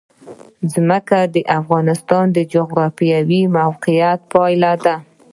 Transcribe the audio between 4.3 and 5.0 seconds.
پایله ده.